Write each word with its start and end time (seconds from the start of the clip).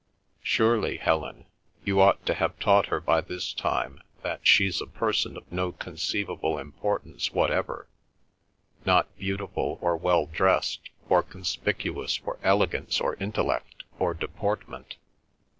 Surely, 0.41 0.97
Helen, 0.97 1.45
you 1.85 2.01
ought 2.01 2.25
to 2.25 2.33
have 2.33 2.57
taught 2.59 2.87
her 2.87 2.99
by 2.99 3.21
this 3.21 3.53
time 3.53 4.01
that 4.23 4.39
she's 4.41 4.81
a 4.81 4.87
person 4.87 5.37
of 5.37 5.51
no 5.51 5.71
conceivable 5.73 6.57
importance 6.57 7.31
whatever—not 7.31 9.15
beautiful, 9.19 9.77
or 9.79 9.95
well 9.95 10.25
dressed, 10.25 10.89
or 11.07 11.21
conspicuous 11.21 12.15
for 12.15 12.39
elegance 12.41 12.99
or 12.99 13.13
intellect, 13.17 13.83
or 13.99 14.15
deportment. 14.15 14.95